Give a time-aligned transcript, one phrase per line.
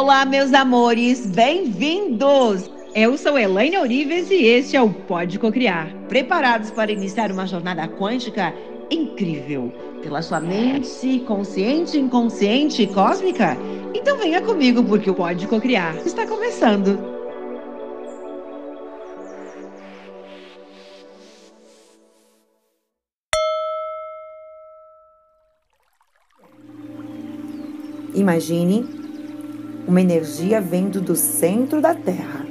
[0.00, 2.70] Olá, meus amores, bem-vindos!
[2.94, 5.92] Eu sou Elaine Orives e este é o Pode Cocriar.
[6.08, 8.54] Preparados para iniciar uma jornada quântica
[8.92, 13.56] incrível pela sua mente consciente, inconsciente e cósmica?
[13.92, 16.96] Então venha comigo porque o Pode Cocriar está começando.
[28.14, 29.07] Imagine
[29.88, 32.44] uma energia vindo do centro da Terra,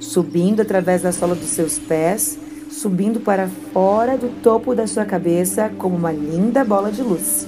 [0.00, 2.36] subindo através da sola dos seus pés,
[2.68, 7.46] subindo para fora do topo da sua cabeça como uma linda bola de luz.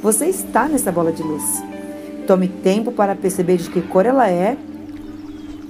[0.00, 1.42] Você está nessa bola de luz.
[2.28, 4.56] Tome tempo para perceber de que cor ela é.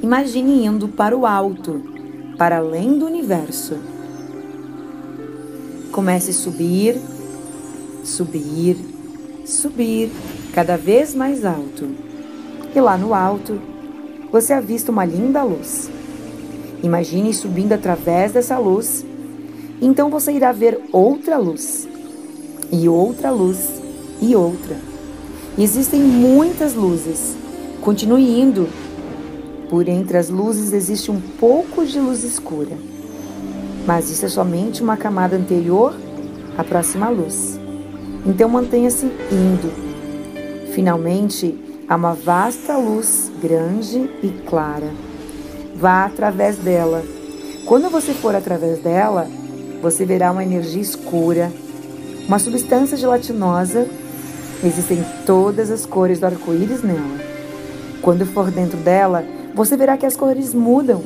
[0.02, 1.82] Imagine indo para o alto,
[2.36, 3.78] para além do universo.
[5.90, 7.00] Comece a subir,
[8.04, 8.76] subir,
[9.46, 10.10] subir,
[10.52, 12.07] cada vez mais alto
[12.74, 13.60] e lá no alto
[14.30, 15.90] você avista uma linda luz.
[16.82, 19.04] Imagine subindo através dessa luz,
[19.80, 21.88] então você irá ver outra luz,
[22.70, 23.80] e outra luz,
[24.20, 24.76] e outra.
[25.58, 27.36] Existem muitas luzes.
[27.80, 28.68] Continue indo.
[29.68, 32.76] Por entre as luzes existe um pouco de luz escura,
[33.86, 35.94] mas isso é somente uma camada anterior
[36.56, 37.58] à próxima luz.
[38.24, 39.70] Então mantenha-se indo.
[40.72, 41.54] Finalmente,
[41.88, 44.92] Há uma vasta luz grande e clara.
[45.74, 47.02] Vá através dela.
[47.64, 49.26] Quando você for através dela,
[49.80, 51.50] você verá uma energia escura,
[52.26, 53.86] uma substância gelatinosa.
[54.62, 57.20] Existem todas as cores do arco-íris nela.
[58.02, 61.02] Quando for dentro dela, você verá que as cores mudam.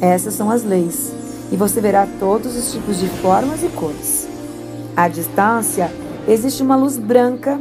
[0.00, 1.12] Essas são as leis.
[1.52, 4.26] E você verá todos os tipos de formas e cores.
[4.96, 5.92] À distância,
[6.26, 7.60] existe uma luz branca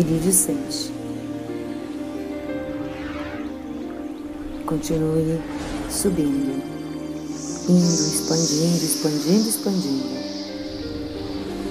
[0.00, 0.92] iridescente.
[4.66, 5.40] Continue
[5.90, 6.62] subindo,
[7.68, 10.04] indo, expandindo, expandindo, expandindo.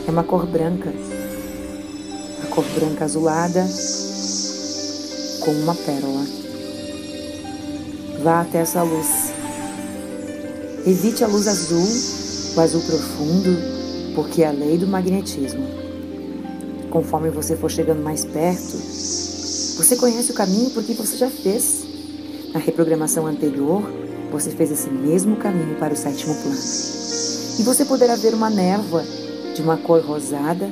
[0.07, 0.93] É uma cor branca,
[2.43, 3.67] a cor branca azulada,
[5.41, 6.25] como uma pérola.
[8.23, 9.33] Vá até essa luz.
[10.85, 11.87] Evite a luz azul,
[12.55, 13.57] o azul profundo,
[14.15, 15.82] porque é a lei do magnetismo.
[16.93, 21.83] Conforme você for chegando mais perto, você conhece o caminho porque você já fez.
[22.53, 23.81] Na reprogramação anterior,
[24.31, 26.55] você fez esse mesmo caminho para o sétimo plano.
[26.55, 29.03] E você poderá ver uma névoa
[29.55, 30.71] de uma cor rosada.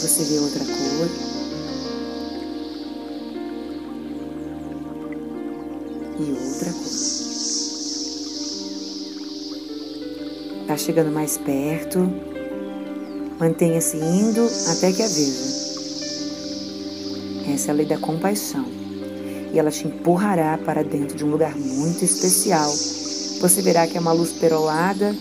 [0.00, 1.08] Você vê outra cor.
[6.18, 6.89] E outra cor.
[10.70, 11.98] Está chegando mais perto.
[13.40, 15.42] Mantenha-se indo até que a veja.
[17.52, 18.64] Essa é a lei da compaixão.
[19.52, 22.72] E ela te empurrará para dentro de um lugar muito especial.
[23.40, 25.12] Você verá que é uma luz perolada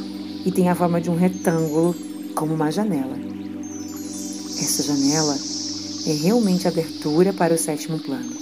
[0.45, 1.95] e tem a forma de um retângulo,
[2.35, 3.17] como uma janela.
[4.55, 5.35] Essa janela
[6.05, 8.35] é realmente a abertura para o sétimo plano.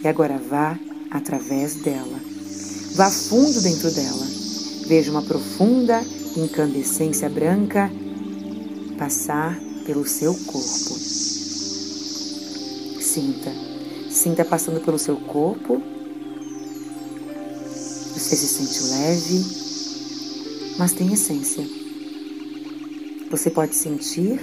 [0.00, 0.78] E agora vá
[1.10, 2.20] através dela.
[2.94, 4.26] Vá fundo dentro dela.
[4.86, 6.04] Veja uma profunda
[6.36, 7.90] incandescência branca
[8.98, 10.94] passar pelo seu corpo.
[13.00, 13.52] Sinta,
[14.10, 15.82] sinta passando pelo seu corpo.
[18.14, 19.44] Você se sente leve,
[20.78, 21.66] mas tem essência.
[23.30, 24.40] Você pode sentir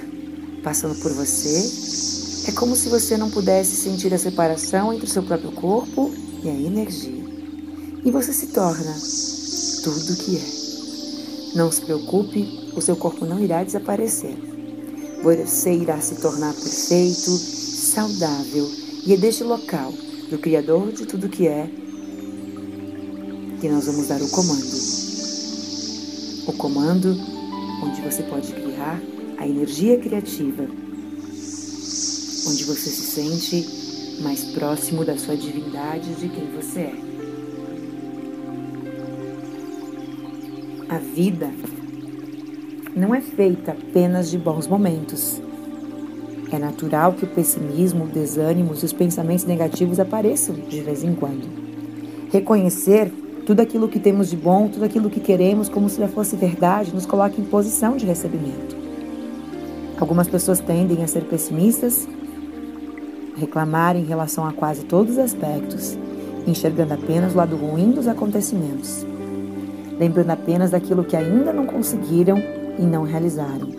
[0.64, 2.50] passando por você.
[2.50, 6.12] É como se você não pudesse sentir a separação entre o seu próprio corpo
[6.44, 7.24] e a energia.
[8.04, 8.96] E você se torna
[9.84, 10.57] tudo o que é.
[11.56, 14.36] Não se preocupe, o seu corpo não irá desaparecer.
[15.24, 18.70] Você irá se tornar perfeito, saudável
[19.06, 19.94] e é deste local,
[20.30, 21.70] do Criador de tudo que é,
[23.60, 24.68] que nós vamos dar o comando.
[26.48, 27.18] O comando
[27.84, 29.02] onde você pode criar
[29.38, 30.64] a energia criativa,
[32.48, 37.17] onde você se sente mais próximo da sua divindade de quem você é.
[40.90, 41.52] A vida
[42.96, 45.42] não é feita apenas de bons momentos.
[46.50, 51.14] É natural que o pessimismo, o desânimo e os pensamentos negativos apareçam de vez em
[51.14, 51.46] quando.
[52.32, 53.12] Reconhecer
[53.46, 56.96] tudo aquilo que temos de bom, tudo aquilo que queremos, como se já fosse verdade,
[56.96, 58.78] nos coloca em posição de recebimento.
[60.00, 62.08] Algumas pessoas tendem a ser pessimistas,
[63.36, 65.98] reclamar em relação a quase todos os aspectos,
[66.48, 69.06] enxergando apenas o lado ruim dos acontecimentos
[70.00, 72.38] lembrando apenas daquilo que ainda não conseguiram
[72.78, 73.70] e não realizaram.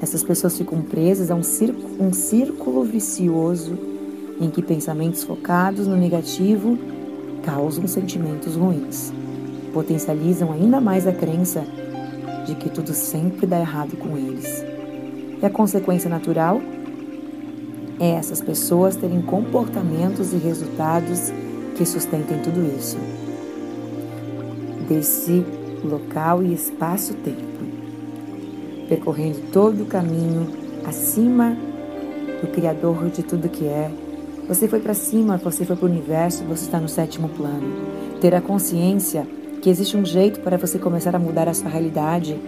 [0.00, 3.78] Essas pessoas ficam presas a um círculo, um círculo vicioso
[4.40, 6.76] em que pensamentos focados no negativo
[7.44, 9.12] causam sentimentos ruins,
[9.72, 11.64] potencializam ainda mais a crença
[12.46, 14.64] de que tudo sempre dá errado com eles.
[15.40, 16.60] E a consequência natural
[18.00, 21.32] é essas pessoas terem comportamentos e resultados
[21.76, 22.98] que sustentem tudo isso.
[24.88, 25.44] Desse
[25.84, 27.52] local e espaço-tempo
[28.92, 30.46] percorrendo todo o caminho
[30.84, 31.56] acima
[32.42, 33.90] do Criador de tudo que é.
[34.46, 37.72] Você foi para cima, você foi para o universo, você está no sétimo plano.
[38.20, 39.26] Ter a consciência
[39.62, 42.38] que existe um jeito para você começar a mudar a sua realidade,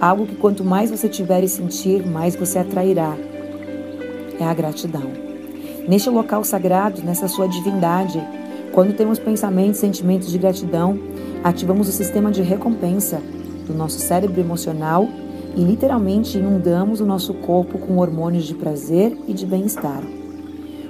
[0.00, 3.16] algo que quanto mais você tiver e sentir, mais você atrairá.
[4.38, 5.10] É a gratidão.
[5.88, 8.22] Neste local sagrado, nessa sua divindade,
[8.78, 11.00] quando temos pensamentos e sentimentos de gratidão,
[11.42, 13.20] ativamos o sistema de recompensa
[13.66, 15.08] do nosso cérebro emocional
[15.56, 20.00] e literalmente inundamos o nosso corpo com hormônios de prazer e de bem-estar.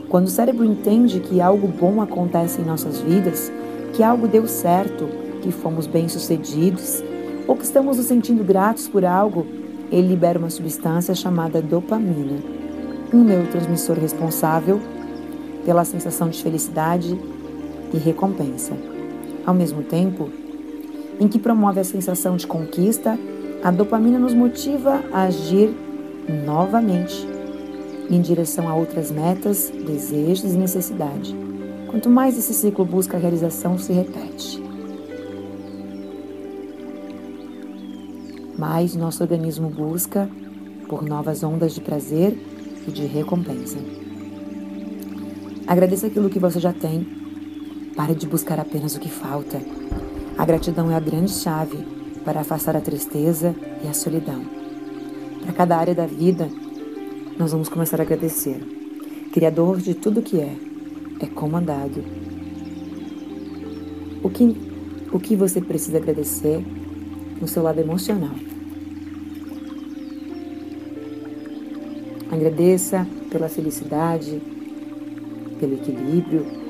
[0.06, 3.50] Quando o cérebro entende que algo bom acontece em nossas vidas,
[3.94, 5.08] que algo deu certo,
[5.40, 7.02] que fomos bem-sucedidos
[7.46, 9.46] ou que estamos nos sentindo gratos por algo,
[9.90, 12.36] ele libera uma substância chamada dopamina,
[13.14, 14.78] um neurotransmissor responsável
[15.64, 17.18] pela sensação de felicidade
[17.92, 18.72] e recompensa.
[19.46, 20.30] Ao mesmo tempo,
[21.20, 23.18] em que promove a sensação de conquista
[23.62, 25.74] a dopamina nos motiva a agir
[26.46, 27.26] novamente
[28.08, 31.34] em direção a outras metas, desejos e necessidade.
[31.88, 34.62] Quanto mais esse ciclo busca a realização, se repete.
[38.56, 40.28] Mais nosso organismo busca
[40.88, 42.38] por novas ondas de prazer
[42.86, 43.78] e de recompensa.
[45.66, 47.17] Agradeça aquilo que você já tem.
[47.98, 49.60] Pare de buscar apenas o que falta.
[50.38, 51.84] A gratidão é a grande chave
[52.24, 53.52] para afastar a tristeza
[53.82, 54.40] e a solidão.
[55.42, 56.48] Para cada área da vida,
[57.36, 58.60] nós vamos começar a agradecer.
[59.32, 60.54] Criador de tudo que é,
[61.18, 62.04] é comandado.
[64.22, 64.56] O que,
[65.12, 66.64] o que você precisa agradecer
[67.40, 68.36] no seu lado emocional?
[72.30, 74.40] Agradeça pela felicidade,
[75.58, 76.67] pelo equilíbrio,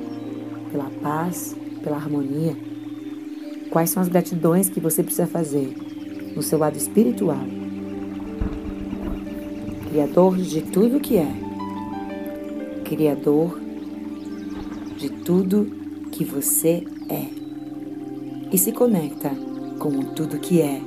[0.71, 2.57] pela paz, pela harmonia
[3.71, 5.77] Quais são as gratidões que você precisa fazer
[6.35, 7.41] no seu lado espiritual?
[9.91, 11.31] Criador de tudo que é.
[12.85, 13.61] Criador
[14.97, 15.67] de tudo
[16.11, 17.27] que você é.
[18.51, 19.31] E se conecta
[19.79, 20.81] com tudo que é.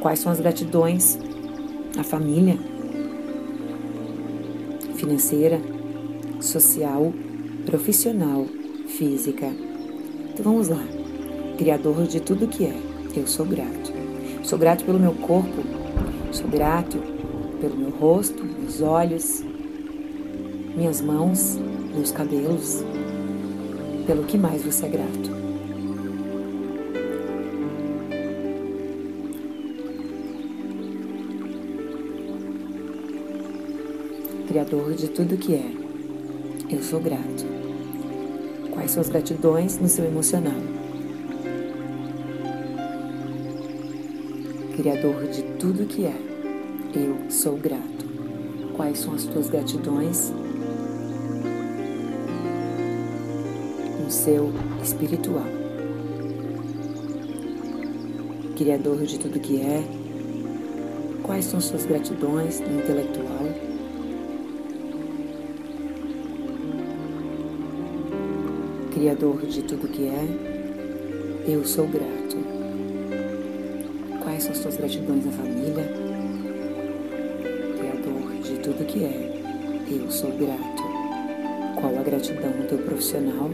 [0.00, 1.25] Quais são as gratidões?
[1.98, 2.58] A família
[4.96, 5.60] financeira,
[6.40, 7.12] social,
[7.64, 8.46] profissional,
[8.88, 9.46] física.
[10.32, 10.82] Então vamos lá.
[11.58, 12.76] Criador de tudo que é,
[13.14, 13.92] eu sou grato.
[14.42, 15.62] Sou grato pelo meu corpo,
[16.32, 16.98] sou grato
[17.60, 19.42] pelo meu rosto, meus olhos,
[20.76, 21.58] minhas mãos,
[21.94, 22.84] meus cabelos.
[24.06, 25.45] Pelo que mais você é grato?
[34.56, 35.70] Criador de tudo que é.
[36.70, 37.44] Eu sou grato.
[38.72, 40.54] Quais são as gratidões no seu emocional?
[44.74, 46.16] Criador de tudo que é.
[46.94, 48.06] Eu sou grato.
[48.74, 50.32] Quais são as tuas gratidões
[54.02, 54.50] no seu
[54.82, 55.44] espiritual?
[58.56, 59.84] Criador de tudo que é.
[61.22, 63.25] Quais são suas gratidões no intelectual?
[68.96, 70.26] Criador de tudo que é,
[71.46, 72.38] eu sou grato.
[74.22, 75.92] Quais são as tuas gratidões na família?
[77.76, 79.42] Criador de tudo que é,
[79.90, 80.82] eu sou grato.
[81.78, 83.50] Qual a gratidão no teu profissional?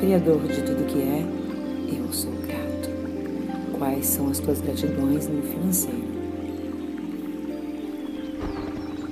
[0.00, 2.88] Criador de tudo que é, eu sou grato.
[3.76, 6.08] Quais são as tuas gratidões no financeiro?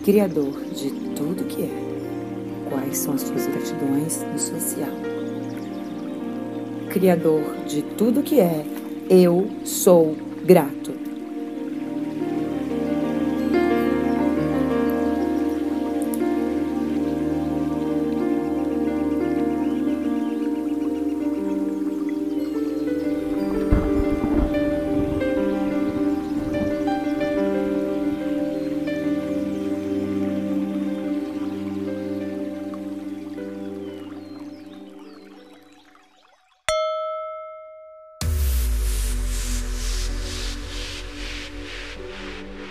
[0.03, 1.88] Criador de tudo que é,
[2.89, 4.89] quais são as suas gratidões no social.
[6.89, 8.65] Criador de tudo que é,
[9.11, 10.88] eu sou grato.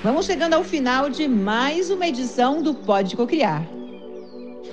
[0.07, 3.67] Vamos chegando ao final de mais uma edição do Pode Cocriar.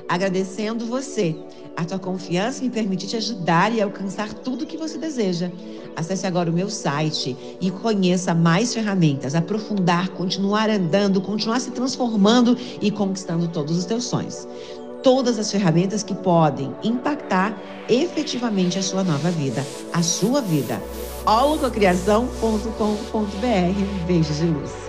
[0.08, 1.34] Agradecendo você,
[1.76, 5.50] a tua confiança em permitir te ajudar e alcançar tudo que você deseja.
[5.96, 12.56] Acesse agora o meu site e conheça mais ferramentas, aprofundar, continuar andando, continuar se transformando
[12.80, 14.46] e conquistando todos os teus sonhos.
[15.02, 20.80] Todas as ferramentas que podem impactar efetivamente a sua nova vida, a sua vida.
[21.26, 24.06] holococriação.com.br.
[24.06, 24.83] Beijos de luz.